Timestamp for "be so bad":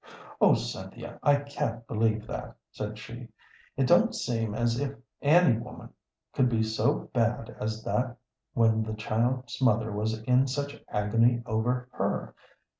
6.49-7.55